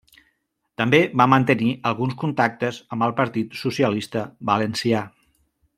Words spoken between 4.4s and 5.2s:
Valencià.